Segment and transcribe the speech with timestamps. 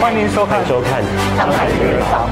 [0.00, 1.02] 欢迎收看收看
[1.36, 2.30] 上海名人坊。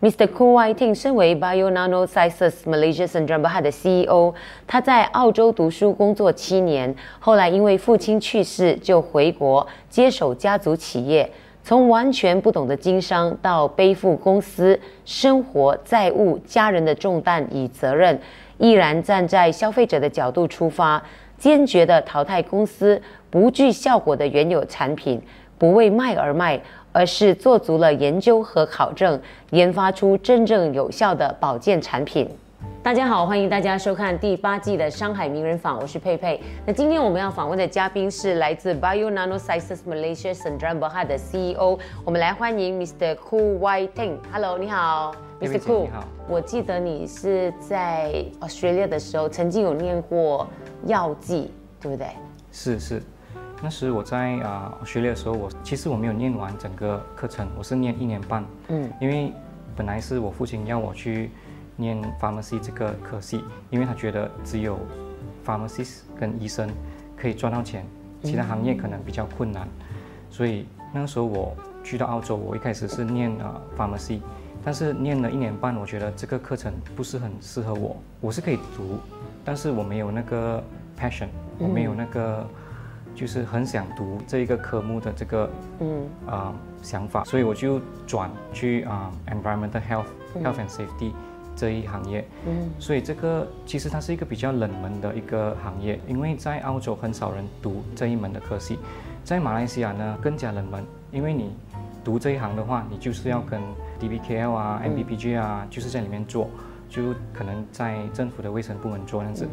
[0.00, 0.28] Mr.
[0.28, 4.34] Ku Wai-ting 身为 Bio Nanosciences Malaysia Sdn Bhd 的 CEO，
[4.68, 11.28] 他在澳洲读书工作七年，后来因为父亲去世就回国接手家族企业。
[11.66, 18.20] 从完全不懂得经商，到背负公司生活债务、家人的重担与责任，
[18.64, 21.02] 毅然站在消费者的角度出发，
[21.36, 25.20] 坚决的淘汰公司不具效果的原有产品，
[25.58, 26.58] 不为卖而卖。
[26.96, 32.30] 而是做足了研究和考证，研发出真正有效的保健产品。
[32.84, 36.38] 大家好，欢迎大家收看第八季的《上海名人坊》，我是佩佩。
[36.66, 43.16] 那今天我们要访问的嘉宾是来自 Bio Nanosciences Malaysia Sdn Bhd 的 CEO，我们来欢迎 Mr.
[43.16, 44.18] Ku Wai Ting。
[44.30, 45.58] Hello，你好，Mr.
[45.60, 45.84] Ku。
[45.84, 46.04] 你好。
[46.28, 50.46] 我记得你是在 Australia 的时候，曾经有念过
[50.84, 52.08] 药剂，对不对？
[52.52, 53.02] 是是。
[53.62, 58.44] 那时我在啊学历的时候，我其实我没有念完整个课程，我是念一年半。
[58.68, 59.32] 嗯，因为
[59.74, 61.30] 本来是我父亲要我去
[61.76, 64.78] 念 pharmacy 这个科系，因为他觉得只有
[65.44, 66.68] pharmacist 跟医生
[67.16, 67.84] 可以赚到钱，
[68.22, 69.68] 其他行业可能比较困难。
[70.30, 74.20] 所以那个时候我去到澳洲，我一开始是念啊 pharmacy，
[74.64, 77.96] 但是念了一年半，我觉得这个课程不是很适合我。
[78.20, 78.98] 我是可以读，
[79.44, 80.62] 但是我没有那个
[80.98, 82.46] passion，我没有那个。
[83.16, 85.48] 就是很想读这一个科目的这个
[85.78, 91.12] 嗯啊、呃、想法，所以我就转去啊、呃、environmental health、嗯、health and safety
[91.56, 92.24] 这一行业。
[92.46, 98.78] 嗯，所以这个其实它是一个比较冷门的一个行业，因为在澳洲很少人读这一门的科系，
[99.22, 101.54] 在马来西亚呢更加冷门，因为你
[102.02, 103.60] 读这一行的话，你就是要跟
[104.00, 106.48] DBKL 啊、嗯 MBPG 啊，就是在里面做，
[106.88, 109.48] 就可能在政府的卫生部门做这样子。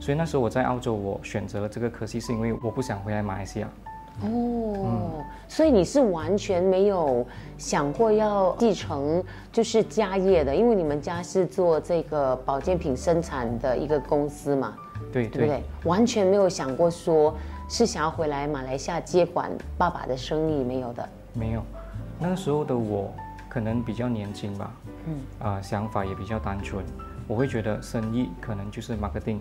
[0.00, 3.68] 所以那时候我在澳洲，我选择了这个科系，是因为我不想回来马来西亚。
[4.22, 7.26] 哦，嗯、所以你是完全没有
[7.58, 14.76] 想过要继承就是家业的，因为你们家是做这个保健品生产的一个公司嘛，
[15.12, 15.62] 对对不对？
[15.84, 17.34] 完全没有想过说
[17.68, 21.08] 是想要回来马来西亚接管爸爸的生意，没有的。
[21.32, 21.62] 没有，
[22.18, 23.12] 那个时候的我
[23.48, 24.72] 可能比较年轻吧，
[25.06, 26.84] 嗯，啊、呃，想法也比较单纯，
[27.26, 29.38] 我会觉得生意可能就是 marketing。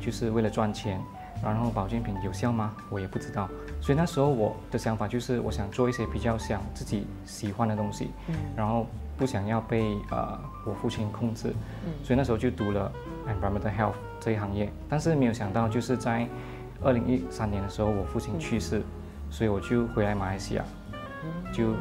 [0.00, 1.00] 就是为了赚钱，
[1.42, 2.74] 然后保健品有效吗？
[2.90, 3.48] 我也不知道。
[3.80, 8.86] 所以那时候我的想法就是，我想做一些比较想自己喜欢的东西，嗯、然后
[9.16, 11.48] 不想要被呃我父亲控制。
[11.86, 12.90] 嗯、所以那时候就读了
[13.26, 16.26] environmental health 这一行业，但是没有想到就是在
[16.82, 18.84] 二零一三年的时候，我父亲去世，嗯、
[19.30, 20.64] 所以我就回来马来西亚，
[21.52, 21.74] 就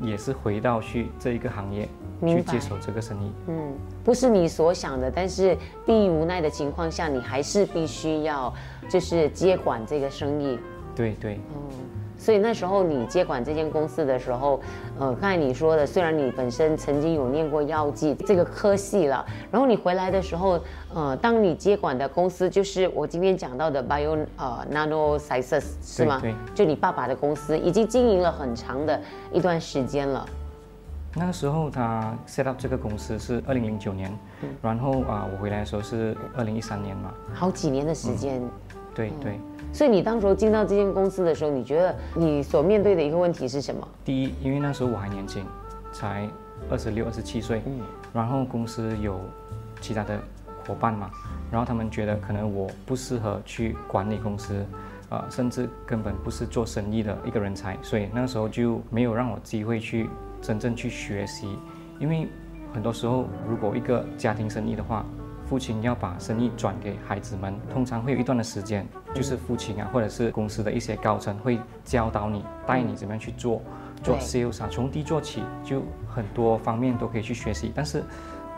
[0.00, 1.88] 也是回到去这一个行业。
[2.22, 3.72] 去接手这个生意，嗯，
[4.04, 5.56] 不是你所想的，但是
[5.86, 8.52] 逼于无奈的情况下，你还是必须要
[8.90, 10.58] 就是接管这个生意。
[10.94, 11.70] 对对，嗯，
[12.18, 14.60] 所以那时候你接管这间公司的时候，
[14.98, 20.60] 呃，刚才你说的，虽然你本身曾经有念过药剂这个科系了，然后你回来的时候，
[20.92, 26.18] 呃，当你接管的公司就是我今天讲到的 Bio 呃 Nanosciences 是吗？
[26.20, 29.00] 对，就你爸爸的公司，已经经营了很长的
[29.32, 30.26] 一段时间了。
[31.14, 38.40] 那个时候他 set up 这个公司是二零零九年，嗯、然后啊、呃，我回来的时候是二零一三年嘛，好几年的时间。
[38.40, 38.50] 嗯、
[38.94, 39.72] 对对、嗯。
[39.72, 43.86] 所以你当时候进到这间公司的时候，你觉得你所面对的一个问题是什么？
[44.04, 45.44] 第一，因为那时候我还年轻，
[45.92, 46.28] 才
[46.70, 47.80] 二十六、二十七岁，嗯，
[48.12, 49.20] 然后公司有
[49.80, 50.18] 其他的
[50.66, 51.10] 伙伴嘛，
[51.50, 54.64] 然后他们觉得可能我不适合去管理公司。
[55.12, 60.08] 呃，甚至根本不是做生意的一个人才，所以那时候就没有让我机会去
[60.40, 61.58] 真正去学习，
[61.98, 62.28] 因为
[62.72, 65.04] 很多时候如果一个家庭生意的话，
[65.50, 73.60] 父亲要把生意转给孩子们，通常会有一段的时间，就是父亲啊或者是公司的一些高层会教导你，带你怎么样去做，
[74.00, 77.72] 做 sales 啊，从低做起，就很多方面都可以去学习。
[77.74, 78.04] 但是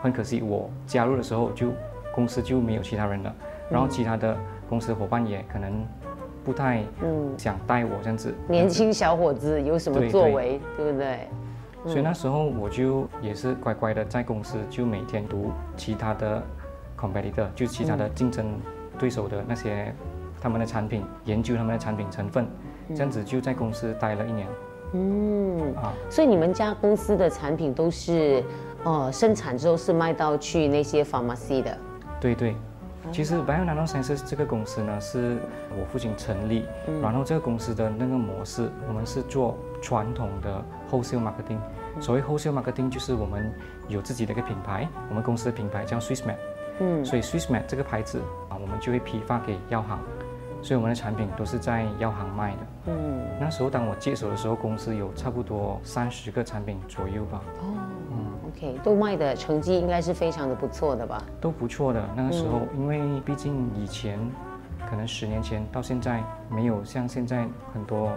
[0.03, 1.69] 很可惜，我加入的时候就
[2.13, 3.35] 公司就没有其他人了，
[3.71, 4.37] 然后其他的
[4.69, 5.83] 公司伙伴也可能。
[6.45, 11.29] 不太嗯想带我这样子，年轻小伙子有什么作为，对不对？
[11.85, 16.43] 所以那时候我就也是乖乖的在公司，就每天读其他的
[17.03, 18.45] competitor，就其他的竞争
[18.97, 19.93] 对手的那些
[20.39, 22.47] 他们的产品，研究他们的产品成分，
[22.89, 24.47] 这样子就在公司待了一年。
[24.93, 28.43] 嗯啊，所以你们家公司的产品都是，
[28.83, 31.77] 呃，生产之后是卖到去那些 pharmacy 的。
[32.21, 32.55] 对对。
[33.11, 35.37] 其实 Bio Nanosciences 这个公司呢，是
[35.77, 41.59] 我父亲成立，嗯、然后这个公司的那个模式，我们是做传统的 wholesale marketing。
[41.99, 43.53] 所谓 wholesale marketing 就是我们
[43.89, 46.37] 有自己的一个品牌，我们公司的品牌叫 SwissMed。
[46.79, 49.99] 嗯，所以 SwissMed 这个牌子啊，我们就会批发给药行，
[50.61, 52.57] 所以我们的产品都是在药行卖的。
[52.87, 57.41] 嗯，那时候当我接手的时候，公司有差不多三十个产品左右吧。
[57.61, 57.75] 哦，
[58.11, 61.23] 嗯，OK，都卖的成绩应该是非常的不错的吧？
[61.39, 62.03] 都不错的。
[62.15, 64.19] 那个时候，因为毕竟以前
[64.89, 68.11] 可能十年前到现在没有像现在很多。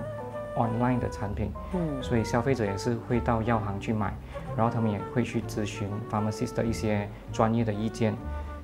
[0.59, 4.11] online 的产品，嗯，所以消费者也是会到药行去买，
[4.57, 8.17] 然后他们也会去咨询 pharmacist 的一些专业的意见，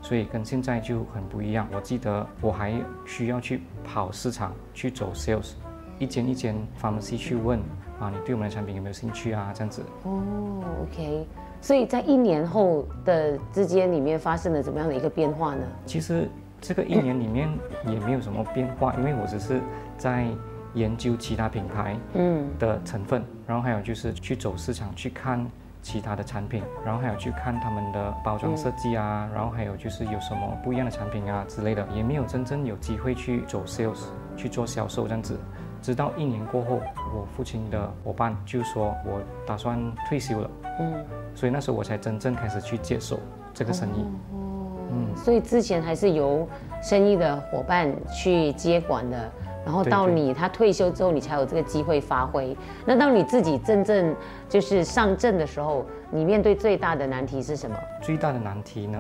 [0.03, 1.67] 所以跟现在就很不一样。
[1.73, 2.75] 我记得我还
[3.07, 5.53] 需要去跑市场去走 sales，
[5.99, 7.59] 一间一间 pharmacy 去问
[7.99, 9.51] 啊，你对我们的产品有没有兴趣啊？
[9.55, 9.83] 这样子。
[10.03, 11.27] 哦，OK，
[11.63, 15.65] 所以在一年后的之间里面发生了怎么样的一个变化呢？
[15.87, 16.29] 其实
[16.61, 17.49] 这个一年里面
[17.87, 19.61] 也没有什么变化，因为我只是
[19.97, 20.27] 在。
[20.75, 25.47] 研究其他品牌嗯的成分，然后还有就是去走市场去看
[25.83, 34.05] 其他的产品，然后还有去看他们的包装设计啊，然后还有就是有什么不一样的产品啊之类的，也没有真正有机会去走 sales
[34.37, 35.39] 去做销售这样子。
[35.83, 36.81] 直到一年过后，
[37.13, 43.19] 我父亲的伙伴就说我打算退休了，嗯，所以那时候我才真正开始去接手
[43.53, 44.03] 这个生意。
[44.33, 46.49] 哦，嗯，所以之前还是由
[46.81, 49.33] 生意的伙伴去接管的。
[49.65, 52.57] 然后到你他退休之后，你才有这个机会发挥。
[52.85, 54.15] 那当你自己真正
[54.49, 57.77] 就是上阵的时候，你面对最大的难题是什么？
[58.03, 58.99] 最大的难题呢，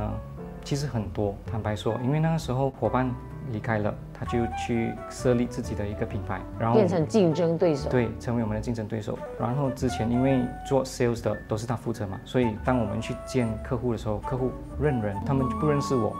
[0.64, 1.34] 其实很多。
[1.50, 3.12] 坦白说，因为那个时候伙伴
[3.50, 7.90] 离开了，他就去设立自己的一个品牌，然后变成竞争对手。
[7.90, 9.18] 对，成为我们的竞争对手。
[9.40, 16.12] 然后之前因为做 sales 的都是他负责嘛，所以当我们去见客户的时候，客户认人，他们不认识我。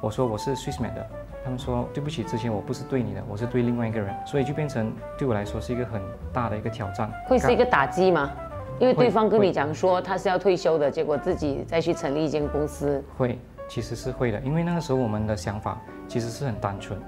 [0.00, 1.06] 我说我是 SwissMed 的。
[1.44, 6.00] 他们说对不起，之前我不是对你的，我是对另外一个人，所以就变成对我来说是一个很
[6.32, 8.30] 大的一个挑战，会是一个打击吗？
[8.78, 16.98] 因为对方跟你讲说他是要退休的，结果自己再去成立一间公司，会，其实是会的，因为那个时候我们的想法其实是很单纯，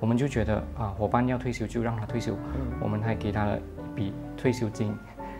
[0.00, 2.34] 我们就觉得啊，伙伴要退休就让他退休，
[2.80, 4.96] 我们还给他了一笔退休金。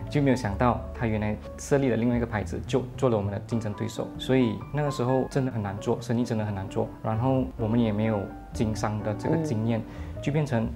[0.09, 4.07] 就没有想到，他原来设立了另外一个牌子，就做了我们的竞争对手。
[4.19, 6.87] 所以那个时候真的很难做，生意真的很难做。
[7.01, 8.21] 然后我们也没有
[8.53, 9.81] 经商的这个经验，
[10.21, 10.67] 就变成，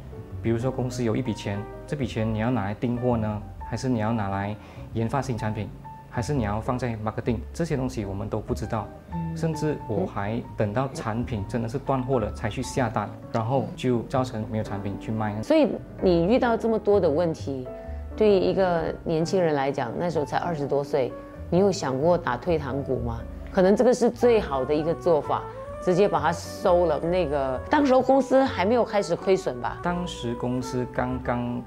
[0.42, 4.56] 比如说公司有一笔钱，这笔钱你要拿来订货呢，还是你要拿来
[4.94, 5.70] 研发新产品，
[6.10, 8.88] 还是你要放在 marketing 这些东西我们都不知道。
[9.36, 15.40] 甚至我还等到产品真的是断货了才去下单，然后就造成没有产品去卖。
[15.44, 15.68] 所以
[16.02, 17.68] 你遇到这么多的问题。
[18.18, 21.14] 对于一个年轻人来讲，那时候才二十多岁，
[21.52, 23.20] 你有想过打退堂鼓吗？
[23.52, 25.44] 可能这个是最好的一个做法，
[25.84, 27.00] 直接把它收了。
[27.00, 29.78] 那个当时候公司还没有开始亏损吧？
[29.84, 31.62] 当时公司刚刚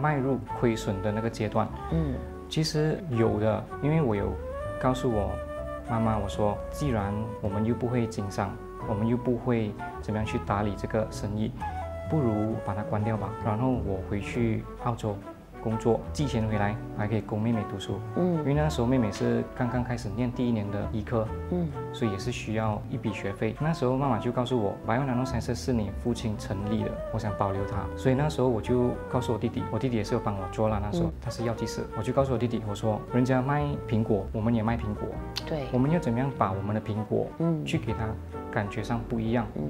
[0.00, 1.68] 迈入亏损的那个阶段。
[1.90, 2.14] 嗯，
[2.48, 4.32] 其实有的，因为我有
[4.80, 5.32] 告诉我
[5.90, 8.56] 妈妈，我说既然我们又不会经商，
[8.88, 11.50] 我们又不会怎么样去打理这个生意，
[12.08, 13.28] 不如把它关掉吧。
[13.44, 15.16] 然后我回去澳洲。
[15.66, 17.98] 工作寄钱回来，还可以供妹妹读书。
[18.14, 23.56] 嗯，因为那时候妹妹是刚刚开始念第一年的医科，嗯，所以也是需要一笔学费。
[23.60, 27.84] 那时候妈妈就告诉我，Bio Nanoscience 是你父亲成立的，我想保留它。
[27.96, 30.80] 所以那时候我就告诉我弟弟，我弟弟也是有帮我做了。
[30.80, 35.08] 那时候他是药剂师，我就告诉我弟弟，我说人家卖苹果，我们也卖苹果，
[35.48, 38.06] 对，我们要怎么样把我们的苹果，嗯，去给他
[38.52, 39.62] 感觉上不一样，嗯。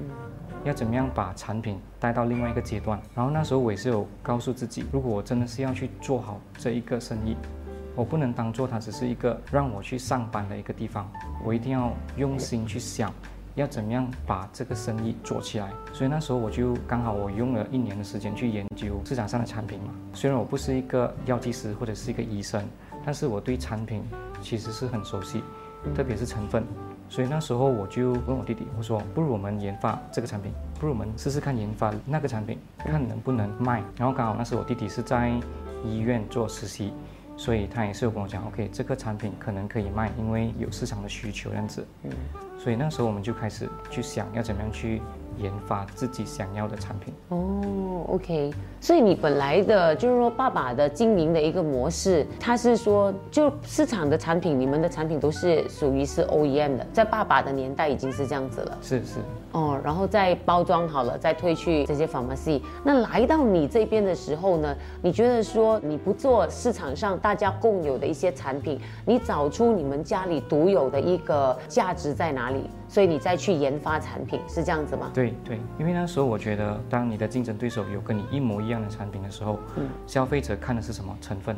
[0.63, 2.99] 要怎么样把产品带到另外一个阶段？
[3.15, 7.35] 然后那时候我也是有告诉自己，如果我真的是要去做好这一个生意，
[7.95, 11.09] 我不能当做它只是一个让我去上班的一个地方，
[11.43, 13.13] 我一定要用心去想，
[13.55, 15.71] 要怎么样把这个生意做起来。
[15.93, 19.93] 所以那时候我就刚好我用了一年的时间去研究市场上的产品嘛。
[20.13, 22.63] 虽然我不是一个药剂师或者是一个医生，
[23.05, 24.03] 但是我对产品
[24.41, 25.41] 其实是很熟悉，
[25.95, 26.63] 特别是成分。
[27.09, 33.81] 所以那时候我就问我弟弟，我说不如我们研发这个产品，不如我们试试看研发那个产品，看能不能卖。
[33.97, 35.31] 然后刚好那时我弟弟是在
[35.83, 36.93] 医院做实习，
[37.37, 41.85] 所以他也是有跟我讲，OK，这个产品可能可以卖，因为有市场的需求这样子。
[42.03, 42.11] 嗯，
[42.59, 45.01] 所以那时候我们就开始去想要怎么样去。
[45.37, 59.19] 研发自己想要的产品哦，OK，所以你本来的就是说爸爸的经营的一个模式，他是说就市场的产品，你们的产品都是属于是 OEM 的，在爸爸的年代已经是这样子了，是是
[59.51, 62.61] 哦，然后再包装好了，再推去这些 pharmacy。
[62.83, 72.69] 那来到你这边的时候呢，你觉得说你不做市场上大家共有的一些产品，你找出你们家里独有的一个价值在哪里？
[72.89, 75.11] 所以你再去研发产品是这样子吗？
[75.13, 81.55] 对对，因为那时候我觉得，当你的竞争对手有跟你一模一样的产品的时候，嗯，消费者看的是什么成分？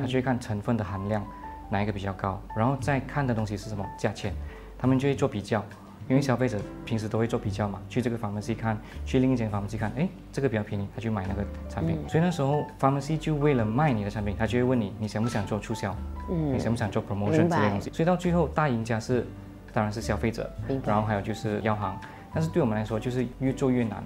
[0.00, 1.22] 他就会看成分的含量
[1.70, 4.32] 哪一个比较高，然后再看的东西是什么价钱，
[4.78, 5.62] 他们就会做比较，
[6.08, 11.98] 因为消费者平时都会做比较嘛，去这个 pharmacy 看，去另一间 pharmacy 看，哎，这个比较便宜，他去买那个产品。
[12.08, 15.94] 所以那时候 pharmacy 就为了卖你的产品，他就会问你，你想不想做促销？
[16.30, 17.90] 嗯，你想不想做 promotion 这些东西？
[17.90, 19.26] 所以到最后大赢家是，
[19.74, 20.48] 当然是消费者，
[20.84, 21.98] 然后还有就是药行。
[22.32, 24.02] 但是对我们来说，就是越做越难。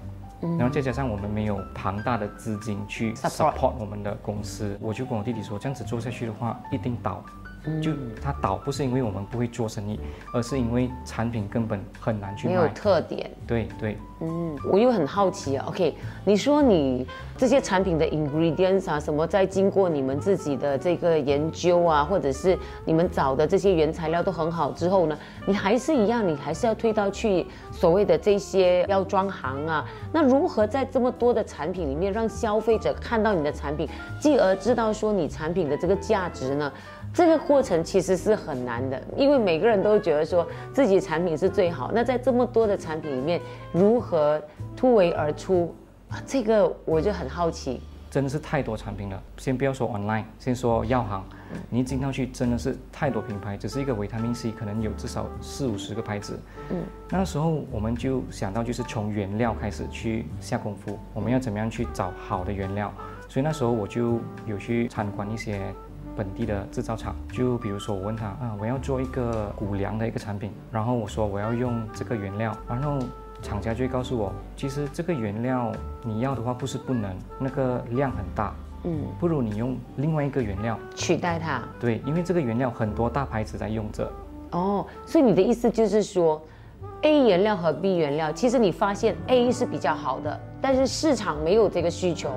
[0.57, 7.23] 然后再加上我们没有庞大的资金去 support 我们的公司，我就跟我弟弟说，这样子做下去的话，一定倒。
[7.81, 9.99] 就它倒不是因为我们不会做生意，
[10.33, 12.55] 而是因为产品根本很难去卖。
[12.55, 13.29] 没有特点。
[13.45, 13.97] 对对。
[14.21, 15.65] 嗯，我又很好奇啊。
[15.69, 29.85] OK，你说你这些产品的 ingredients 啊，什么在经过你们自己的这个研究啊，或者是你们找的这些原材料都很好之后呢，你还是一样，你还是要推到去所谓的这些药妆行啊。
[30.11, 33.87] 那如何在这么多的产品里面，让消费者看到你的产品，
[34.19, 36.69] 继而知道说你产品的这个价值呢？
[37.13, 41.91] 这个过程其实是很难的，因为每个人都觉得说自己产品是最好。
[41.93, 43.41] 那在这么多的产品里面，
[43.73, 44.41] 如何
[44.75, 45.75] 突围而出
[46.09, 46.21] 啊？
[46.25, 47.81] 这个我就很好奇。
[48.11, 51.23] 真的是太多产品了，先不要说 online，先说药行，
[51.69, 56.39] 你进到去真的是太多品牌，只是一个维他命 C 可能有至少四五十个牌子。
[56.71, 62.91] 嗯，那时候我们就想到就是从原料开始去下功夫，我们要怎么样去找好的原料？
[63.27, 65.61] 所以那时候我就有去参观一些。
[66.19, 72.99] 本地的制造厂，就比如说我问他啊，我要做一个谷粮的一个产品，然后我说我要用这个原料，然后
[73.41, 75.71] 厂家就会告诉我，其实这个原料
[76.03, 81.61] 你要的话不是不能，那个量很大，嗯，不如你用另外一个原料取代它。
[81.79, 84.11] 对，因为这个原料很多大牌子在用着。
[84.51, 86.41] 哦，所以你的意思就是说
[87.03, 92.29] ，A 原料和 B 原料，其实你发现 A 是比较好的，但是市场没有这个需求。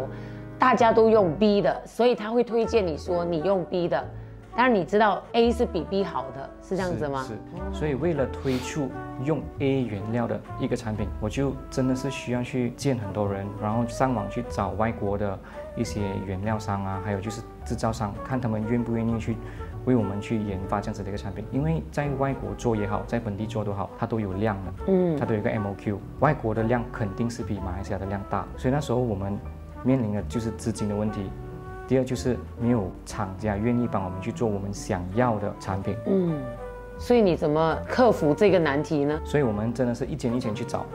[0.63, 4.01] 大家都用 B 的，所以他会推荐你说你用 B 的，
[4.57, 7.27] 但是你知道 A 是比 B 好的，是这样子吗？
[7.27, 7.35] 是。
[7.77, 8.89] 所以为了推出
[9.25, 15.37] 用 A 原料的一个产品，我就真的是需要去见很多人，然后上网去找外国的
[15.75, 19.37] 一些原料商啊，还有就是制造商，看他们愿不愿意去
[19.85, 21.45] 为我们去研发这样子的一个产品。
[21.51, 29.37] 因为在外国做也好，在本地做都好，它都有量的，嗯，它都有一个 MOQ，外国的量肯定是比马来西亚的量大，所以那时候我们。
[29.83, 31.31] 面临的就是资金的问题，
[31.87, 35.97] 第二就是没有厂家愿意帮我们去做我们想要的产品。
[36.07, 36.41] 嗯，
[36.99, 39.21] 所以你怎么克服这个难题呢？
[39.25, 40.87] 所以我们真的是一间一间去找，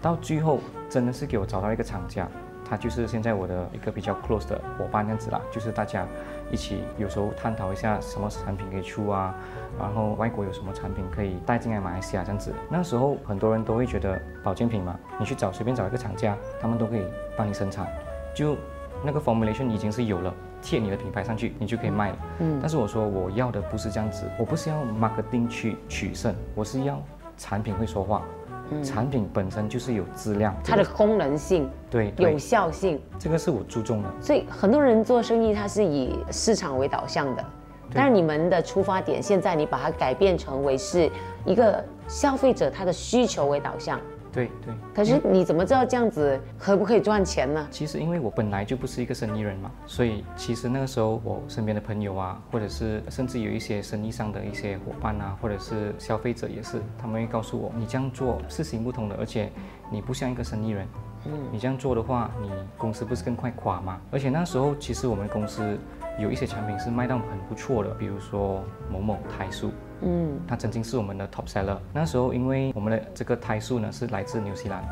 [0.00, 0.58] 到最后
[0.88, 2.28] 真的是给我找到一个厂家，
[2.68, 6.06] 他就是现在我的一个比较 close 的伙伴这样子啦，就是大家
[6.50, 9.34] 一起有时候探讨一下什么产品可以出啊，
[9.78, 12.52] 然后外国有什么产品可以带进来马来西亚这样子。
[12.68, 17.02] 那时候很多人都会觉得保健品嘛，你去找随便找一个厂家，他们都可以
[17.36, 17.86] 帮你生产。
[18.34, 18.56] 就
[19.04, 22.16] 那个 formulation 已经是有了，贴你的品牌上去，你就可以卖了。
[22.40, 27.00] 嗯，但是我说我要的不是这样子，我不是要 marketing 去取胜，我是要
[27.36, 28.22] 产品会说话。
[28.70, 34.08] 嗯，产品本身就是有质量，它的功能性，对，有效性，这个是我注重的。
[34.22, 37.44] 所以很多人做生意，它是以市场为导向的，
[37.92, 41.10] 但是你们的出发点，现在你把它改变成为是
[41.44, 44.00] 一个消费者他的需求为导向。
[44.34, 47.66] 对对，可是你怎么知道这样子可不可以赚钱呢？
[47.70, 59.52] 其实因为我本来就不是一个生意人嘛，所以其实那个时候我身边的朋友啊，或者是甚至有一些生意上的一些伙伴啊，或者是消费者也是，他们会告诉我，你这样做是行不通的，而且
[59.88, 60.84] 你不像一个生意人。
[61.26, 63.98] 嗯，你这样做的话，你公司不是更快垮吗？
[64.10, 65.78] 而且那时候其实我们公司
[66.18, 69.70] 有一些产品是卖到很不错的，比如说某某胎素。
[70.04, 71.78] 嗯，它曾经是我们的 top seller。
[71.92, 74.84] 那时候，因为我们的这个胎素呢是来自纽西兰，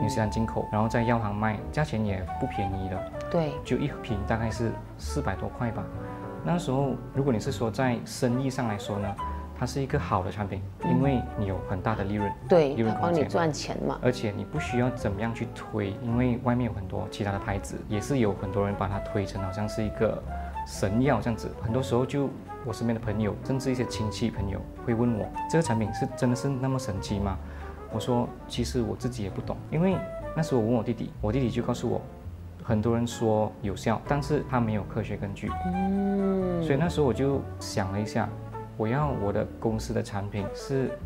[0.00, 3.12] 纽西兰进口，然后在药行卖，价钱也不便宜的。
[3.30, 5.84] 对，就一瓶大概是四百多块吧。
[6.44, 9.14] 那时候，如果你是说在生意上来说呢，
[9.58, 13.98] 它是一个好的产品，因为你有很大的利润，对，利润帮你赚钱嘛。
[14.00, 20.22] 而且你不需要怎么样去推，因为外面有很多其他的牌子，也是有很多人把它推成好像是一个
[20.66, 21.50] 神药这样子。
[21.60, 22.30] 很多时候就。
[22.64, 27.36] 我身边的朋友，甚至一些亲戚朋友会问我，这个产品是真的是那么神奇吗？
[27.92, 29.96] 我说，其实我自己也不懂，因为
[30.36, 32.00] 那时候我问我弟弟，我弟弟就告诉我，
[32.62, 35.50] 很多人说有效，但是他没有科学根据。
[35.74, 38.28] 嗯，所以那时候我就想了一下，
[38.76, 40.96] 我要我的公司的产品是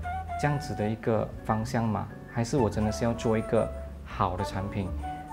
[0.40, 2.06] 这样子的一个方向吗？
[2.30, 3.66] 还是我真的是要做一个
[4.04, 4.88] 好的产品，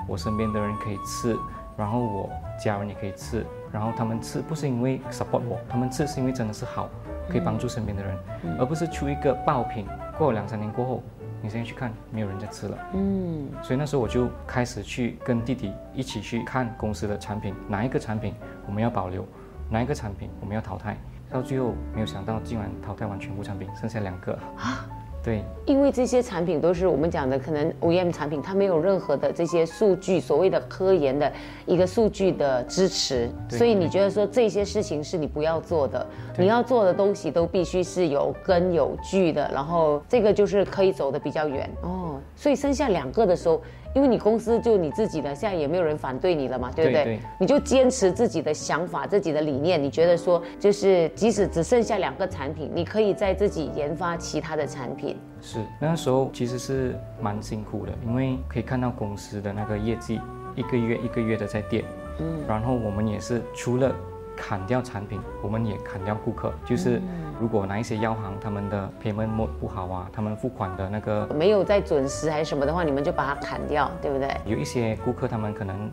[0.07, 1.35] 我身边的人可以吃，
[1.81, 2.29] 然后我
[2.63, 3.43] 家人也可以吃。
[3.71, 6.89] 然后他们吃不是因为 support 我，他们吃是因为真的是好，
[7.29, 8.17] 可以帮助身边的人，
[8.59, 11.01] 而不是出一个爆品，过了两三年过后，
[11.41, 12.77] 你现在去看，没有人在吃了。
[12.93, 18.35] 嗯，所以那时候我就开始去跟弟弟一起去看公司的产品，哪一个产品
[18.67, 19.25] 我们要保留，
[19.69, 20.97] 哪一个产品我们要淘汰，
[21.29, 24.33] 到最后没有想到竟然淘汰完全部产品，剩下两个。
[24.57, 24.85] 啊，
[25.23, 31.31] 对，因为这些产品都是我们讲的可能 OEM 产品，它没有任何的这些数据，所谓的科研的
[31.67, 36.03] 一个数据的支持，所以你觉得说这些事情是你不要做的，
[36.37, 41.69] 你要做的东西都必须是有根有据的，然后这个就是可以走得比较远。
[41.83, 42.19] 哦。
[42.35, 43.61] 所以剩下两个的时候，
[43.93, 47.03] 因为你公司就你自己的，现在也没有人反对你了嘛，对不对？
[47.03, 49.81] 对对你就坚持自己的想法、自己的理念。
[49.81, 55.17] 你觉得说，就是即使只剩下两个产品，你可以在自己研发其他的产品。
[55.41, 60.19] 是那时候其实是蛮辛苦的，因为可以看到公司的那个业绩
[60.55, 61.83] 一个月一个月的在跌，
[62.19, 63.95] 嗯，然后我们也是除了
[64.41, 66.99] 砍掉产品，我们也砍掉顾客，就是
[67.39, 74.35] 如果哪一些药行他们的 payment mode 不好啊，他们付款的那个没有在准时还是什么的话，你们就把它砍掉，对不对？
[74.45, 75.91] 有一些顾客他们可能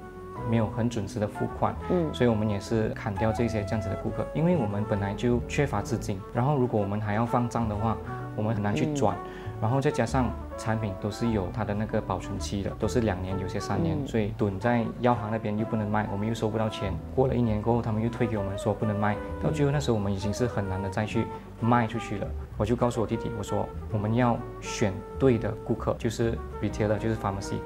[0.48, 7.98] 没有很准时的付款，嗯，所以我们也是砍掉这些这样子的顾客，因为我们本来就缺乏资金，然后如果我们还要放账的话，
[8.34, 9.14] 我们很难去转，
[9.60, 21.26] 然后再加上产品都是有它的那个保存期的，都是两年，有些三年，所以囤在药行那边又不能卖，我们又收不到钱，过了一年过后，他们又退给我们说不能卖，到最后那时候我们已经是很难的再去
[21.60, 27.56] 卖出去了，我就告诉我弟弟，我说我们要选对的顾客，就是 retailer，就是 pharmacy，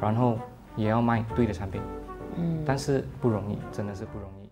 [0.00, 0.38] 然后
[0.76, 1.80] 也要卖对的产品。
[2.36, 4.43] 嗯，但是不容易，真的是不容易。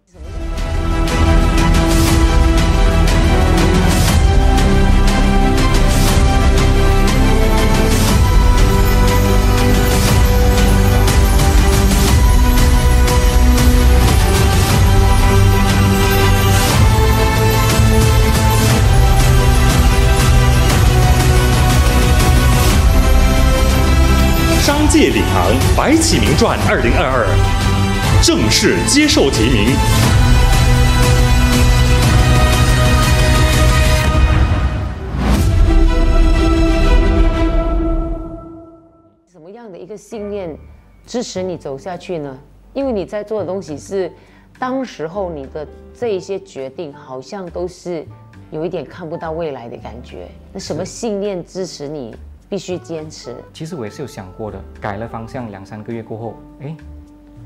[24.93, 29.69] 商界礼堂白起名传二零二二正式接受提名。
[39.27, 40.55] 什么样的一个信念
[41.07, 42.39] 支持你走下去呢？
[42.75, 44.13] 因为你在做的东西是
[44.59, 45.67] 当时候你的
[45.99, 48.07] 这一些决定，好像都是
[48.51, 50.29] 有一点看不到未来的感觉。
[50.53, 52.15] 那什么信念支持你
[52.53, 53.35] 必须坚持？
[53.51, 56.77] 其实我也是有想过的，改了方向两三个月过后，哎，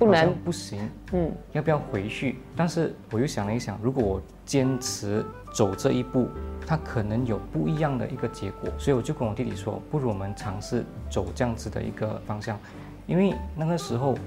[0.00, 2.38] 不能，不行，嗯，要不要回去？
[2.56, 6.26] 但是我又想了一想，如果我坚持走这一步，
[6.66, 12.58] 它可能有不一样的一个结果，所以我就跟我弟弟说，不如我们尝试走这样子的一个方向，
[13.06, 14.18] 因为那个时候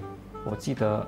[0.49, 1.05] 我记得，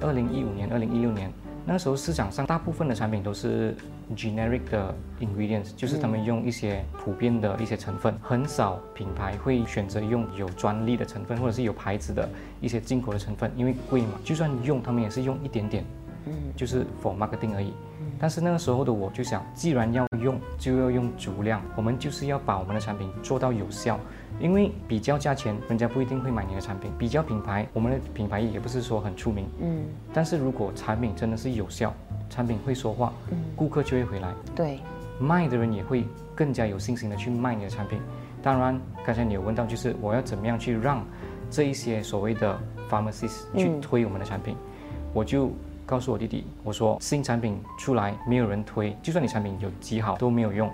[0.00, 1.32] 二零一五年、二零一六年。
[1.66, 3.74] 那个时候市场上大部分的产品都是
[4.16, 12.28] generic 的 ingredients，就是他们用一些普遍的一些成分，很少品牌会选择用有专利的成分或者是有牌子的
[12.60, 15.84] 一些进口的成分，因为贵嘛，就算用他们也是用一点点，
[16.26, 17.72] 嗯，就是 for marketing 而已。
[18.18, 23.98] 但是那个时候的我就想，既然要用，就要用足量，我们就是要把我们的产品做到有效。
[24.40, 29.46] 因为比较价钱，人家不一定会买你的产品；比较品牌，我们的品牌也不是说很出名。
[29.60, 31.94] 嗯，但是如果产品真的是有效，
[32.28, 33.12] 产品会说话，
[33.54, 34.80] 顾客就会回来，对，
[35.20, 38.00] 卖的人也会更加有信心的去卖你的产品。
[38.42, 41.06] 当然，刚才你有问到，就是我要怎么样去让
[41.48, 42.58] 这一些所谓的
[42.90, 44.56] pharmacist 去推我们的产品，
[45.12, 45.52] 我就
[45.86, 50.70] 告诉我弟弟，我说新产品出来没有人推，就算你产品有极好都没有用。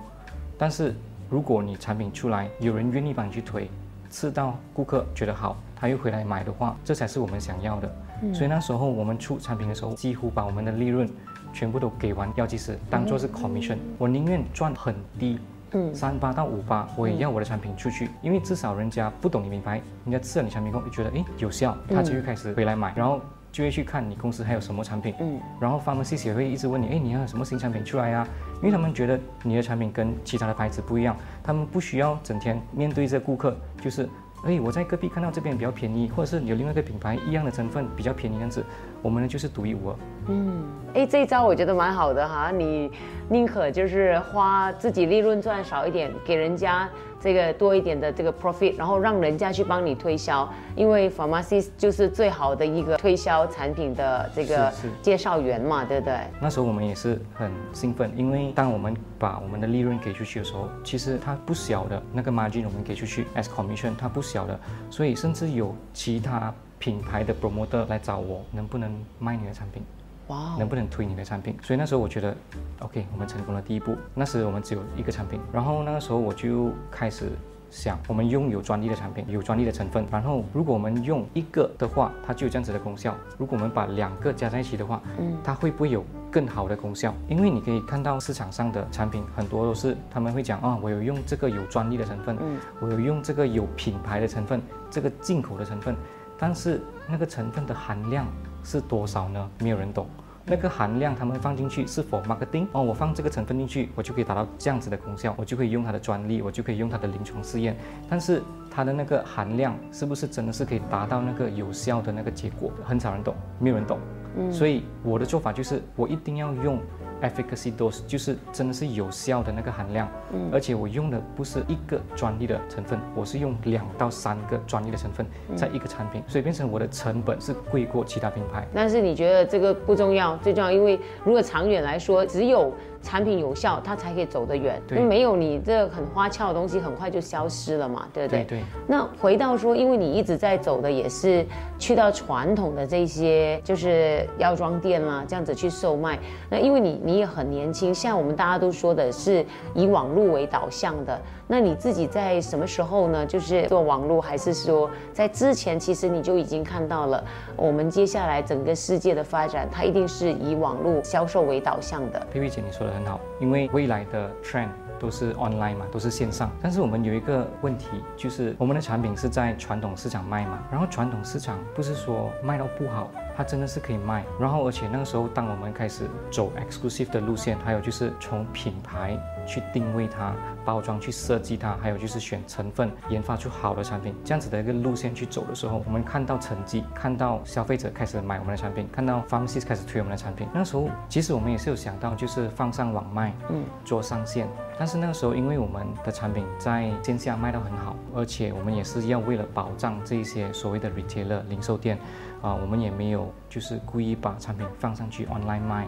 [0.57, 0.95] 但是
[1.29, 3.69] 如果你产品出来，有人愿意帮你去推，
[4.11, 7.91] 吃到顾客觉得好，他又回来买的话，这才是我们想要的。
[8.35, 11.09] 所以那时候我们出产品的时候，几乎把我们的利润
[11.53, 13.79] 全部都给完药剂师，当做是 commission。
[13.99, 15.39] 我宁愿赚很低。
[15.73, 23.21] 嗯，三八到五八，我也要我的产品出去，因为至少人家不懂你品牌，人家吃了你产品后觉得诶有效，他就会开始回来买，然后
[23.53, 34.09] 就会去看你公司还有什么产品，嗯，然后 pharmacist 也会一直问你，哎你要有什么新产品出来呀、因为他们觉得你的产品跟其他的牌子不一样，他们不需要整天面对着顾客，就是，
[34.45, 38.65] 哎，我在隔壁看到这边比较便宜，或者是有另外一个品牌一样的成分比较便宜这样子，
[39.03, 39.97] 我们呢就是独一无二。
[40.29, 40.63] 嗯。
[40.95, 42.91] 哎，这一招我觉得蛮好的哈，你
[43.29, 46.89] 宁可就是花自己利润赚少一点，给人家
[47.21, 56.19] 这个多一点的这个 profit，然后让人家去帮你推销，因为 pharmacist 就是最好的一个推销产品的这个介绍员嘛，对不对？
[56.41, 69.83] 那时候我们也是很兴奋，因为当我们把我们的利润给出去的时候，其实它不小的那个 margin 我们给出去 as commission，它不小的，所以甚至有其他品牌的 promoter 来找我，能不能卖你的产品，
[70.31, 71.57] 哇、能不能推你的产品。
[71.61, 72.35] 所以那时候我觉得
[72.79, 73.97] ，OK，我们成功了第一步。
[74.15, 77.31] 那时我们只有一个产品，然后那个时候我就开始
[77.71, 83.15] 想，我们拥有专利的产品，有专利的成分，然后如果我们用一个的话，它就有这样子的功效。
[83.39, 87.15] 如果我们把两个加在一起的话，嗯，它会不会有更好的功效？
[87.29, 95.97] 因为你可以看到市场上的产品很多都是他们会讲啊，我有用这个有专利的成分，嗯，我有用这个有品牌的成分，这个进口的成分，
[96.39, 98.27] 但是那个成分的含量
[98.65, 99.51] 是多少呢？
[99.61, 100.07] 没有人懂。
[100.47, 107.77] 那个含量他们放进去是否 marketing 哦，我放这个成分进去，我就可以达到这样子的功效，我就可以用它的专利，我就可以用它的临床试验。
[108.09, 112.73] 但是它的那个含量是不是真的是可以达到那个有效的那个结果？
[112.85, 113.99] 很少人懂，没有人懂。
[114.39, 116.81] 嗯，所以我的做法就是，我一定要用。
[117.23, 128.67] Efficacy dose 就是真的是有效的那个含量，嗯，而且我用的不是一个专利的成分，我是用两到三个专利的成分在一个产品，所以变成我的成本是贵过其他品牌。
[128.75, 134.81] 但是你觉得这个不重要，最重要，因为如果长远来说，只有产品有效，它才可以走得远。
[134.87, 138.45] 对，没有你这很花俏的东西，很快就消失了嘛，对不对？
[138.45, 138.63] 对。
[138.87, 141.45] 那回到说，因为你一直在走的也是
[141.79, 146.17] 去到传统的这些就是药妆店啦，这样子去售卖。
[146.49, 146.91] 那因为你。
[147.03, 151.19] 你也很年轻，像我们大家都说的是以网络为导向的。
[151.53, 153.27] 那你自己在什么时候呢？
[153.27, 157.25] 就是做网络，还是说在之前，其实你就已经看到了
[157.57, 162.25] 我们接下来整个世界的发展，它一定是以网络销售为导向的。
[162.33, 164.69] 佩佩姐，你说的很好，因为未来的 trend
[165.01, 166.49] 都是 online 嘛，都是线上。
[166.63, 173.11] 但是我们有一个问题，就是我们的产品是在传统市场卖嘛，然后传统市场不是说卖到不好。
[173.37, 179.19] 它真的是可以卖，然后而且那个时候，当我们开始走 exclusive 的路线，还有就是从品牌
[179.51, 180.33] 去定位它、
[180.65, 190.47] 包装去设计它，还有就是选成分、研发出好的产品，这样子的一个路线去走的时候，我们看到成绩，看到消费者开始买我们的产品，看到 pharmacies 开始推我们的产品。
[190.55, 194.47] 那时候其实我们也是有想到，就是放上网卖，嗯，做上线。
[194.79, 201.99] 但是那个时候，因为我们的产品在线下卖到很好，而且我们也是要为了保障这一些所谓的 retailer 零售店。
[202.41, 205.87] 啊，我们也没有就是故意把产品放上去 online 卖，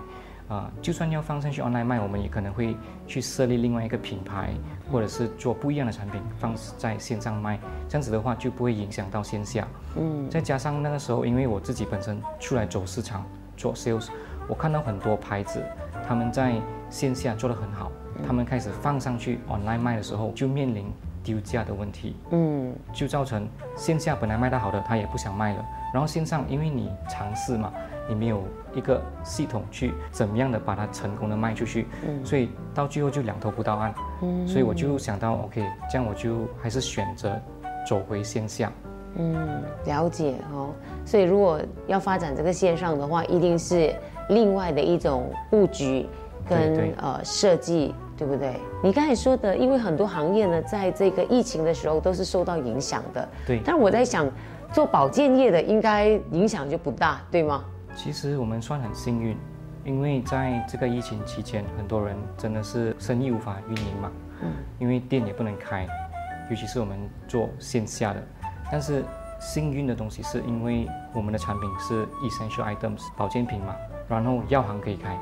[0.52, 4.50] 啊，就算要放上去 online 卖，我们也可能会去设立另外一个品牌，
[4.90, 9.66] 或者是做不一样的产品放在线上卖，这样子的话就不会影响到线下。
[9.96, 13.24] 嗯，再加上那个时候，因为我自己本身出来走市场
[13.56, 14.08] 做 sales，
[14.46, 15.62] 我看到很多牌子
[16.06, 16.54] 他们在
[16.90, 17.90] 线下做得很好，
[18.26, 20.92] 他们开始放上去 online 卖的时候，就面临
[21.24, 22.14] 丢价的问题。
[22.30, 25.64] 嗯，就造成线下本来卖得好的，他也不想卖了。
[25.94, 27.72] 然后线上，因为你尝试嘛，
[28.08, 28.42] 你没有
[28.74, 37.40] 一个系统去怎么样的把它成功的卖出去，嗯，所以到最后就两头不到岸，嗯，所以我就想到，OK，这样我就还是选择
[37.86, 38.72] 走回线下，
[39.16, 40.70] 嗯，了解哦。
[41.04, 43.94] 所以如果要发展这个线上的话，一定是
[44.28, 46.06] 另外的一种布局
[46.48, 48.54] 跟呃设计，对不对？
[48.82, 53.60] 你刚才说的，因为很多行业呢，在这个疫情的时候都是受到影响的，对。
[53.64, 54.28] 但我在想。
[54.72, 57.62] 做保健业的应该影响就不大，对吗？
[57.94, 59.36] 其实我们算很幸运，
[59.84, 64.10] 因为在这个疫情期间，很多人真的是生意无法运营嘛，
[64.42, 65.86] 嗯，因为店也不能开，
[66.50, 68.22] 尤其是我们做线下的。
[68.70, 69.04] 但是
[69.38, 73.74] 幸运的东西是因为我们的产品是 essential items 保健品嘛，
[74.08, 75.18] 然后药行可以开，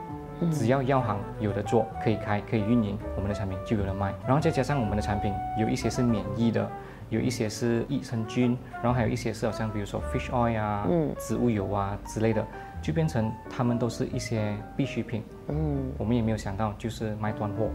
[0.53, 4.15] 只要药行有的做，可以开，可以运营，我们的产品就有的卖。
[4.27, 6.71] 然后再加上我们的产品有一些是免疫的。
[7.11, 12.45] 有一些是益生菌，然后还有一些是好像比如说 fish oil 啊，嗯，植物油啊之类的，
[12.81, 15.23] 就变成它们都是一些必需品。
[15.49, 17.69] 嗯，我们也没有想到就是卖断货，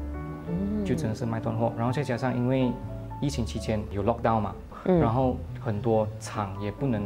[0.48, 1.72] 嗯，就真的是卖断货。
[1.78, 2.72] 然后再加上因为
[3.22, 7.04] 疫情期间有 lockdown 嘛，嗯，然后很多厂也不能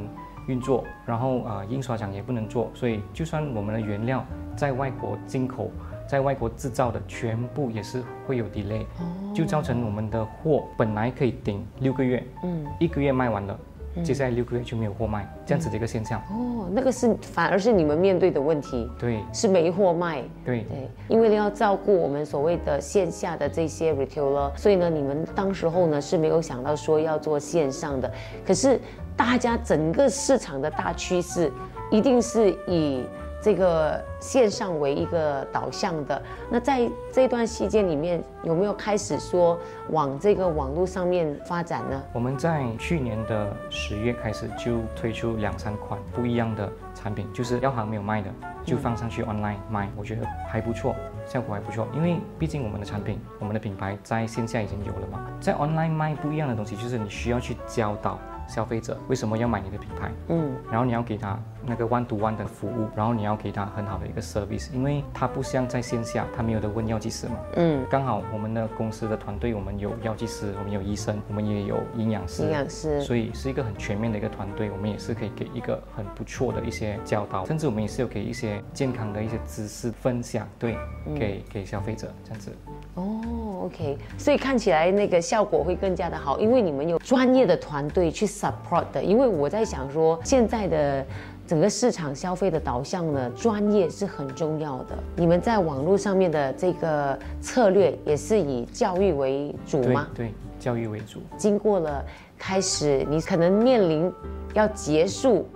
[0.48, 4.24] 运作，然后啊印刷厂也不能做，所以就算我们的原料
[4.56, 5.72] 在外国进口。
[6.10, 8.84] 在外国制造的全部也是会有 delay，
[9.32, 13.60] 就造成我们的货本来可以顶六个月，嗯，一个月卖完了，
[14.04, 16.20] 接下来六个月就没有货卖，这样子的一个现象。
[16.32, 20.64] 哦，那个是反而是你们面对的问题，对，是没货卖，对。
[20.64, 28.12] 对，因为要照顾我们所谓的线下的这些 retailer，所以呢，你们当时候呢是没有想到说要做线上的，
[28.44, 28.82] 可是
[29.16, 31.52] 大家整个市场的大趋势
[31.92, 33.04] 一定是以。
[33.42, 39.58] 这个线上为一个导向的，那在这段期间里面，有没有开始说
[39.92, 42.02] 往这个网络上面发展呢？
[42.12, 48.30] 我们在去年的十月开始就推出两三款不一样的产品，就是药行没有卖的，
[48.66, 50.94] 就放上去 online 卖，我觉得还不错，
[51.26, 51.88] 效果还不错。
[51.94, 58.20] 因为毕竟我们的产品，我们的品牌在线下已经有了嘛，在 online 卖不一样的东西，就是你需要去教导。
[58.50, 80.76] 消费者为什么要买你的品牌，嗯，然后你要给他那个 one to one 的服务，然后你要给他很好的一个 service，因为他不像在线下，他没有的问药剂师嘛，嗯，刚好我们的公司的团队，我们有药剂师，我们有医生，我们也有营养师，营养师，所以是一个很全面的一个团队，我们也是可以给一个很不错的一些教导，甚至我们也是有给一些健康的一些知识分享，对，
[81.16, 82.52] 给给消费者这样子。
[82.96, 83.19] 哦
[83.60, 89.04] ，OK，所以看起来那个效果会更加的好，因为你们有专业的团队去 support 的。
[89.04, 91.06] 因为我在想说，现在的
[91.46, 94.98] 整个市场消费的导向呢，专业是很重要的。
[95.16, 100.08] 你们在网络上面的这个策略也是以教育为主吗？
[100.16, 101.20] 对，教育为主。
[101.38, 102.04] 经过了
[102.38, 104.12] 开始，你可能面临
[104.54, 105.48] 要结束。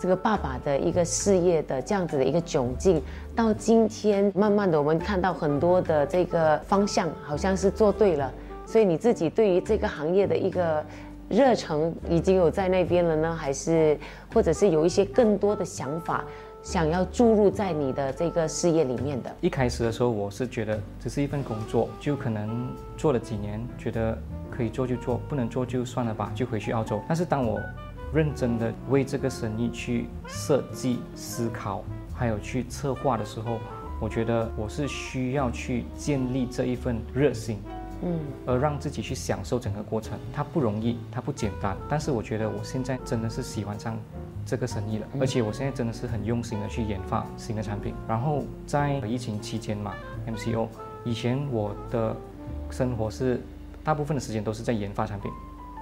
[0.00, 3.02] 这个爸爸的一个事业的这样子的一个窘境，
[3.36, 8.32] 到今天慢慢的我们看到很多的这个方向好像是做对了，
[8.64, 10.82] 所以你自己对于这个行业的一个
[11.28, 13.98] 热忱已经有在那边了呢，还是
[14.32, 16.24] 或者是有一些更多的想法
[16.62, 19.30] 想要注入在你的这个事业里面的？
[19.42, 24.16] 一开始的时候我是觉得只是一份工作，就可能做了几年，觉得
[24.50, 27.02] 可以做就做，不能做就算了吧，就回去澳洲。
[27.06, 27.60] 但是当我
[28.12, 33.58] 认真的为这个生意去设计、思考，还有去策划的时候，
[34.00, 37.58] 我觉得我是需要去建立这一份热心，
[38.02, 40.18] 嗯，而让自己去享受整个过程。
[40.32, 41.76] 它不容易，它不简单。
[41.88, 43.96] 但是我觉得我现在真的是喜欢上
[44.44, 47.94] 这个生意了，而且我现在真的是很用心的去研发新的产品。
[48.08, 49.94] 然后在疫情期间嘛
[50.26, 50.66] ，MCO，
[51.04, 52.16] 以前我的
[52.70, 53.40] 生活是
[53.84, 55.30] 大部分的时间都是在研发产品。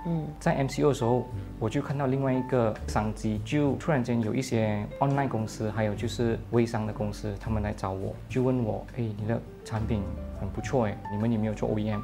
[0.07, 1.27] 嗯，在 MCO 的时候，
[1.59, 10.03] 我就看到另外一个商机，就突然间有一些 online 公司，还有就是微商的公司，他们来找我，就问我，哎，你的产品
[10.41, 12.01] 很不错哎，你们有没有做 OEM？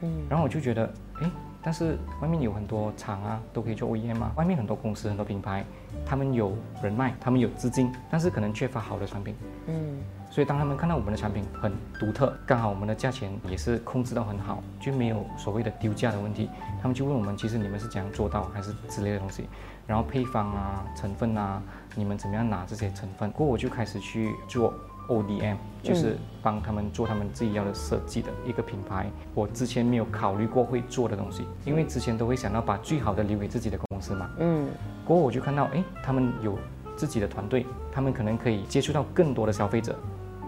[0.00, 1.30] 嗯，然后我就觉得，哎。
[1.60, 4.32] 但是外面有很多厂啊，都可以做 OEM 啊。
[4.36, 5.64] 外面很多公司、很多品牌，
[6.06, 9.34] 他们有人脉，他们有资金，但是可能缺乏好的产品。
[9.66, 9.98] 嗯。
[10.38, 16.48] 所以当他们看到我们的产品很独特，刚好我们的价钱也是控制到很好，就没有所谓的丢价的问题。
[16.80, 19.48] 他们就问我们，其实你们是怎样做到，还是之类的东西？
[19.84, 21.60] 然后配方啊、成分啊，
[21.96, 23.28] 你们怎么样拿这些成分？
[23.32, 24.72] 过后我就开始去做。
[25.08, 29.10] ODM 就是帮他们做他们自己要的设计的一个品牌。
[29.34, 34.30] 我之前没有考虑过会做的东西，因为之前都会想到把最好的留给自己的公司嘛。
[34.38, 34.68] 嗯。
[35.04, 36.56] 过后我就看到，哎，他们有
[36.96, 39.98] 自己的团队，他们可能可以接触到更多的消费者。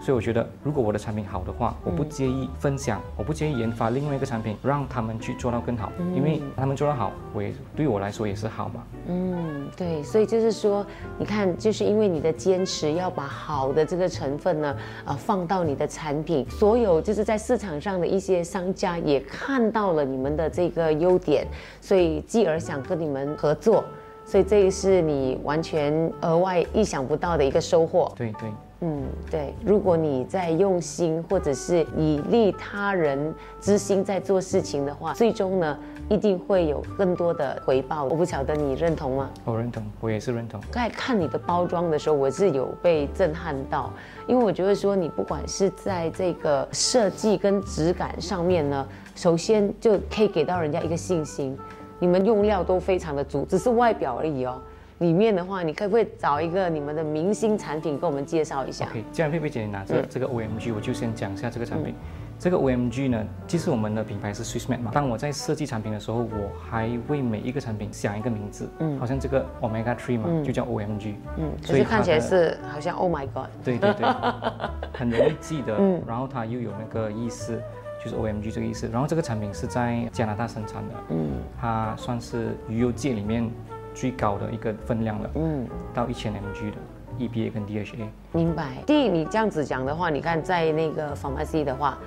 [0.01, 8.83] 所以我觉得，如果我的产品好的话，我不介意分享，我不介意研发另外一个产品，让他们去做到更好，因为他们做得好，我也对我来说也是好嘛。
[9.07, 10.83] 嗯，对，所以就是说，
[11.19, 21.45] 你看，就是因为你的坚持，要把好的这个成分呢，啊，放到你的产品，所有就是在市场上的一些商家也看到了你们的这个优点，
[21.79, 23.83] 所以继而想跟你们合作，
[24.25, 28.11] 所以这个是你完全额外意想不到的一个收获。
[28.17, 28.49] 对对。
[28.83, 35.77] 嗯，对，如果你在用心，或者是以利他人之心在做事情的话，最终呢，
[36.09, 38.05] 一定会有更多的回报。
[38.05, 39.29] 我不晓得你认同吗？
[39.45, 40.59] 我认同，我也是认同。
[40.71, 43.93] 在看你的包装的时候，我是有被震撼到，
[44.27, 51.55] 因为我觉得说你不管是在这个设计跟质感上面呢，首先就可以给到人家一个信心。
[51.99, 54.59] 你们用料都非常的足，只是外表而已哦。
[55.01, 61.95] 里面的话，你可不可以找一个你们的明星产品跟我们介绍一下？OK，既然佩佩姐你拿着这个 OMG，我就先讲一下这个产品。
[62.37, 64.91] 这个 OMG 呢，其实我们的品牌是 Swissmed 嘛。
[64.93, 68.67] 当我在设计产品的时候，我还为每一个产品想一个名字。
[68.79, 71.13] 嗯，好像这个 Omega Three 嘛，就叫 OMG。
[71.37, 73.45] 嗯，所以看起来是好像 Oh my God。
[73.63, 74.07] 对对对，
[74.93, 75.75] 很容易记得。
[75.79, 77.61] 嗯，然后它又有那个意思，
[78.03, 78.87] 就是 OMG 这个意思。
[78.91, 80.95] 然后这个产品是在加拿大生产的。
[81.09, 83.49] 嗯，它算是鱼油界里面。
[83.93, 86.77] 最高的一个分量了，嗯，到一千 mg 的
[87.19, 88.07] EPA 跟 DHA。
[88.31, 88.77] 明白。
[88.85, 91.97] 第一，你这样子讲的话，你看在那个 pharmacy 的话，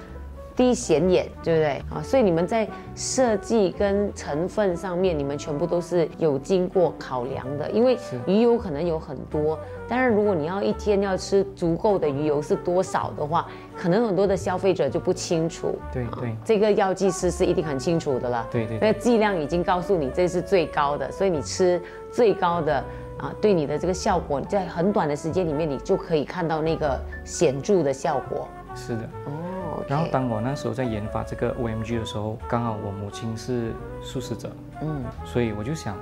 [0.56, 2.02] 第一显眼，对不对啊？
[2.02, 7.70] 所以你们在设计跟成分上面，你们全部都是有经过考量的。
[7.70, 13.46] 因为鱼油可能有很多，但是如果你要一天要吃足够的鱼油是多少的话。
[13.76, 22.76] 可能很多的消费者就不清楚，对对，这个药剂师是一定很清楚的了，对对，那剂量已经告诉你这是最高的，所以你吃最高的
[23.18, 28.46] 啊，对你的这个效果，在很短的时间里面，你就可以看到那个显著的效果。
[28.76, 29.53] 是的，哦。
[29.88, 34.50] 然后当我那时候在研发这个 OMG 的时候，刚好我母亲是素食者，
[34.82, 35.96] 嗯，所以我就想。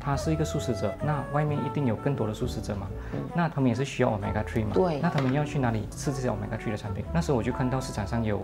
[0.00, 2.86] 她是一个素食者，那外面一定有更多的素食者嘛？
[3.34, 4.70] 那他们也是需要 omega three 嘛？
[4.72, 5.00] 对。
[5.02, 7.04] 那他们要去哪里吃这些 omega three 的产品？
[7.12, 8.40] 那时候我就看到市场上有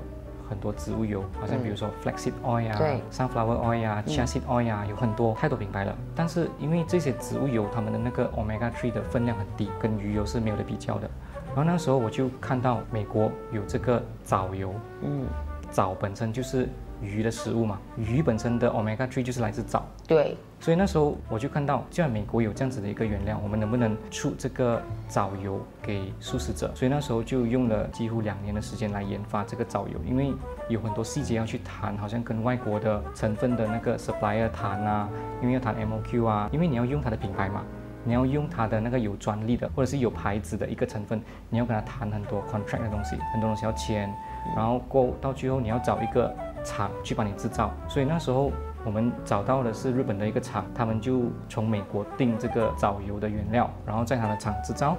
[0.50, 5.96] 很多植物油，好像比如说 flaxseed oil 啊、对 sunflower oil 啊、chia seed oil 啊，有很多太多品牌了。
[6.14, 11.09] 但是因为这些植物油，它们的那个 omega three 的分量很低，跟鱼油是没有的比较的。
[11.55, 15.25] 然后那时候我就看到美国有这个藻油，嗯，
[15.71, 16.69] 藻本身就是
[17.01, 19.87] 鱼的食物嘛，鱼本身的 omega 3就是来自藻。
[20.05, 26.73] 对，所以那时候我就看到，既然美国有这样子的一个原料，我们能不能出这个藻油给素食者？
[26.75, 30.35] 所以那时候就用了几乎两年的时间来研发这个藻油，因为
[30.69, 35.09] 有很多细节要去谈，好像跟外国的成分的那个 supplier 谈啊，
[35.40, 37.62] 因为要谈 MOQ 啊，因为你要用它的品牌嘛。
[38.05, 44.09] 你要用它的那个有专利的或者是有牌子的一个成分，你要跟他谈很多 contract 的东西，很多东西要签，
[44.55, 47.73] 然后过到最后你要找一个厂去帮你制造。
[47.88, 48.53] 所以那时候
[48.85, 54.97] 我们找到的是日本的一个厂，他们就从美国订这个藻油的原料，然后在他的厂制造，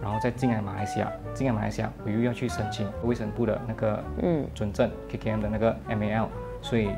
[0.00, 1.10] 然后再进来马来西亚。
[1.34, 6.28] 进来马来西亚，我又要去申请卫生部的那个嗯准证 KKM 的那个 MAL，
[6.62, 6.90] 所以。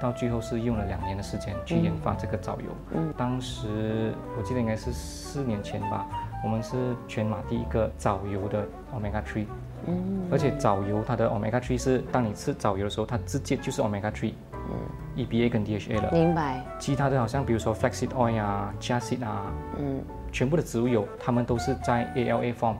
[0.00, 2.70] 到最后是用了两年的时间去研发这个藻油。
[2.94, 6.06] 嗯，当时我记得应该是四年前吧，
[6.44, 9.46] 我们是全马第一个藻油的 omega three。
[9.86, 14.34] 嗯，而且藻油它的 omega three 是当你吃藻油的时候，它直接就是 omega three。
[14.70, 14.74] 嗯
[15.16, 16.10] ，EPA 跟 DHA 了。
[16.12, 16.62] 明白。
[16.78, 19.46] 其他的好像比如说 flaxseed oil 啊，chia seed 啊，
[19.78, 22.74] 嗯，全部的植物油，它们都是在 ALA form。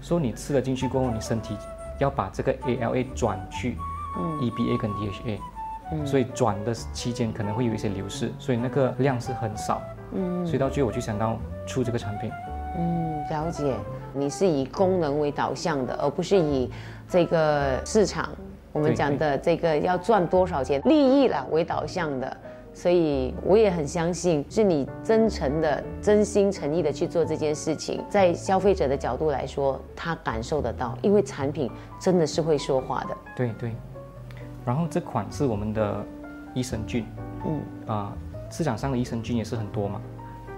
[0.00, 1.56] 说你吃了进去过后，你身体
[2.00, 3.76] 要把这个 ALA 转去
[4.40, 5.38] EBA 跟 DHA。
[6.04, 9.80] 所以转的期间可能会有一些流失，所以那个量是很少。
[10.12, 12.30] 嗯，所以到最后我就想到出这个产品。
[12.76, 13.74] 嗯，了解。
[14.14, 16.70] 你是以功能为导向的，而不是以
[17.06, 18.30] 这个市场
[18.72, 22.36] 我们讲的这个要赚多少钱利益了为导向的。
[22.72, 31.68] 所以我也很相信，是你真诚的、真心诚意的去做这件事情，在消费者的角度来说，他感受得到，因为产品
[32.00, 33.16] 真的是会说话的。
[33.36, 33.72] 对对。
[34.68, 36.04] 然后这款是我们的
[36.52, 37.06] 益生菌，
[37.46, 38.12] 嗯啊，
[38.50, 39.98] 市场上的益生菌也是很多嘛。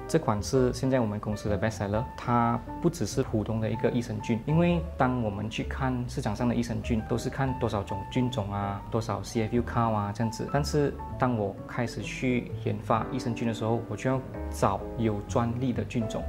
[0.09, 10.49] 这款是现在我们公司的 best seller，它不只是普通的一个益生菌，因为当我们去看市场上的益生菌，都是看多少种菌种啊，多少 CFU count 啊这样子。
[10.53, 14.21] 但是当我开始去研发益生菌的时候，我就要
[14.51, 16.21] 找有专利的菌种，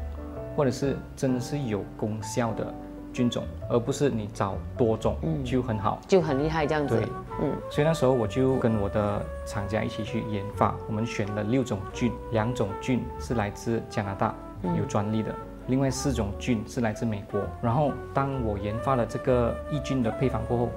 [0.56, 2.72] 或者是真的是有功效的。
[3.14, 6.96] 菌种，而不是你找多种就很好，就很厉害这样子。
[6.98, 7.08] 对，
[7.42, 14.34] 嗯，所以那时候我就跟我的厂家一起去研发，我们选了六种菌，两种菌是来自加拿大
[14.78, 15.34] 有专利的，
[15.68, 17.42] 另外四种菌是来自美国。
[17.62, 20.70] 然后当我研发了这个抑菌的配方过后，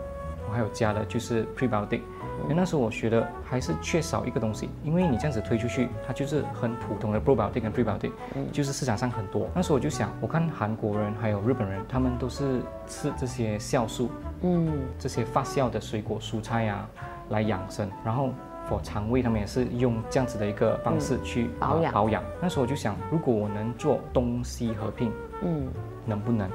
[0.48, 2.00] 我还有加了就是 prebiotic。
[2.42, 8.10] 因为那时候我学的还是缺少一个东西，因为你这样子推出去，它就是很普通的 probiotic 跟 prebiotic，
[8.52, 9.48] 就是市场上很多。
[9.54, 14.10] 那时候我就想，我看韩国人还有日本人，他们都是吃这些酵素，
[14.42, 16.86] 嗯，这些发酵的水果蔬菜呀
[17.30, 18.30] 来养生，然后
[18.68, 22.22] for 肠胃他们也是用这样子的一个方式去保养保养。
[22.42, 25.10] 那时候我就想，如果我能做东西合并，
[25.42, 25.68] 嗯，
[26.04, 26.50] 能不能？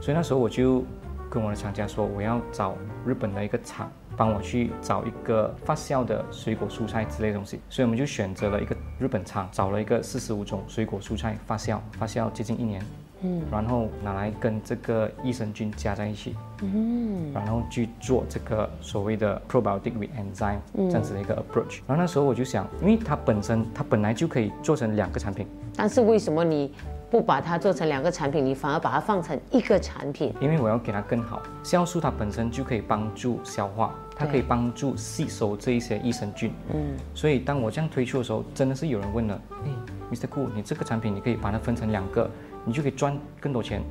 [0.00, 0.84] 所以那时候我就
[1.30, 3.90] 跟我的厂家说，我要找日本的一个厂。
[4.16, 12.84] 帮我去找一个发酵的水果蔬菜之类东西，所以我们就选择了一个日本厂，找了一个四十五种水果蔬菜发酵，发酵接近一年，
[13.22, 21.78] 嗯，然后拿来跟这个益生菌加在一起，嗯，然后去做这个所谓的 probiotic with enzyme 这样子的一个 approach。
[21.86, 26.74] 然后那时候我就想，因为它本身它本来就可以做成两个产品，但是为什么你？
[27.10, 31.42] 不把它做成两个产品，你反而把它放成一个产品，因为我要给它更好。
[31.64, 36.52] 酵素它本身就可以帮助消化，它可以帮助吸收这一些益生菌。
[36.72, 39.70] 嗯，所以当我这样推出的时候，真的是有人问了，哎
[40.14, 40.28] ，Mr.
[40.28, 42.30] Cool，你这个产品你可以把它分成两个，
[42.64, 43.82] 你就可以赚更多钱。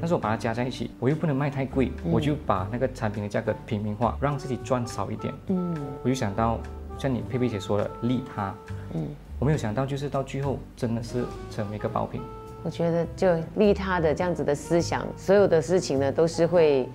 [0.00, 5.34] 但是我把它加在一起，我又不能卖太贵，我就把那个产品的价格平民化，让自己赚少一点。
[5.48, 6.60] 嗯，我就想到
[6.96, 8.54] 像你佩佩姐说的利他。
[8.94, 9.04] 嗯，
[9.40, 12.22] 我没有想到就是到最后真的是成为一个爆品。
[12.62, 16.88] 我觉得，就利他的这样子的思想，所有的事情呢，都是会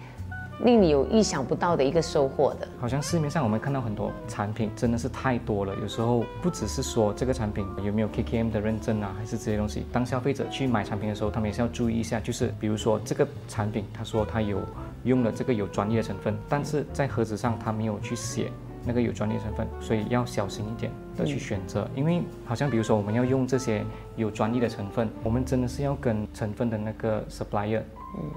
[0.63, 2.67] 令你有意想不到的一个收获的。
[2.79, 5.73] 好像市面上我们看到很多产品，真的是太多了。
[5.81, 9.85] 有时候不只是说这个产品有没有 KKM 的认证啊，还是这些东西。
[9.91, 14.59] 当消费者去买产品的时候，他们也是要注意一下，就是比如说这个产品，他说他有
[15.03, 18.51] 用了这个有专业的成分，但是在盒子上他没有去写。
[18.85, 23.83] 那个有专利成分，所以要小心一点的去选择，因为好像比如说我们要用这些
[24.15, 27.81] 有专利的成分，我们真的是要跟成分的那个 supplier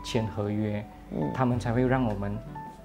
[0.04, 0.84] 签合约，
[1.34, 2.36] 他们才会让我们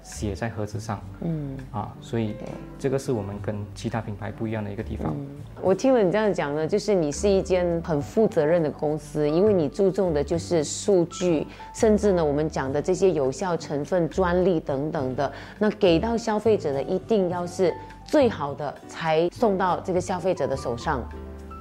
[0.02, 1.00] 写在盒子上。
[1.20, 2.34] 嗯，啊，所以
[2.78, 5.14] 这个是我们跟其他品牌不一样的一个地方。
[5.60, 17.72] 我听了你这样讲呢，就是你是一间很负责任的公司，因为你注重的就是数据，甚至呢我们讲的这些有效成分、专利等等的，那给到消费者的一定要是
[18.12, 21.02] 最好的，才送到这个消费者的手上。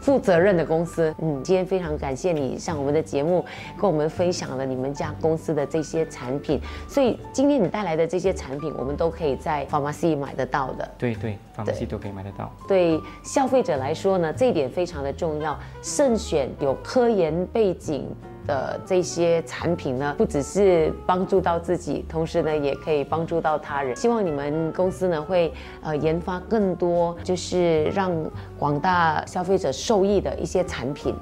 [0.02, 3.46] 负责任的公司，嗯，今天非常感谢你上我们的节目，
[3.80, 6.60] 跟我们分享了你们家公司的这些产品。
[6.90, 10.92] 所以今天你带来的这些产品，我们都可以在 pharmacy 买得到的。
[10.98, 12.52] 对对，pharmacy 都可以买得到。
[12.68, 18.14] 对消费者来说呢，这一点非常的重要，慎选有科研背景。
[18.48, 23.96] 的这些产品呢，不只是帮助到自己，同时呢，也可以帮助到他人。
[23.96, 28.12] 希望你们公司呢，会呃研发更多，就是让
[28.58, 31.16] 广大消费者受益的一些产品，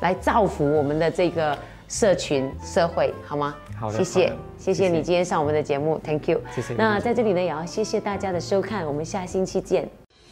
[0.00, 1.56] 来造福我们的这个
[1.88, 3.54] 社群社会，好吗？
[3.78, 6.40] 好的，谢谢，谢谢你今天上我们的节目，Thank you。
[6.54, 6.74] 谢谢。
[6.74, 9.86] 那在这里呢，也要谢谢大家的收看，我们下星期见。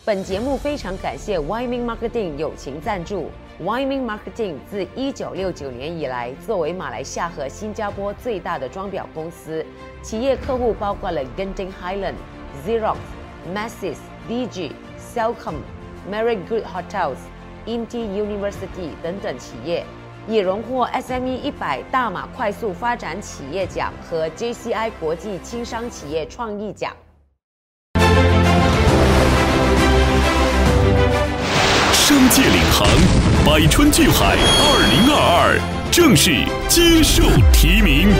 [0.07, 3.31] 本节目非常感谢 w y m i n g Marketing 友情赞助。
[3.61, 9.65] w y m i n g Marketing 自一九六九年以来，作为马来西亚和新加坡最大的装裱公司，
[10.03, 12.17] 企业客户包括了 Genting Highland、
[12.67, 12.99] Xerox、
[13.55, 13.97] Masses、
[14.29, 15.55] DG、Cellcom、
[16.13, 17.17] Marriott Good Hotels、
[17.65, 19.87] Inti University 等等企业，
[20.29, 26.95] 也荣获 SME 一百大马快速发展企业奖和 JCI 国际轻商企业创意奖。
[32.07, 32.87] 商界领航，
[33.47, 38.13] 百川聚海，二零二二正式接受提名。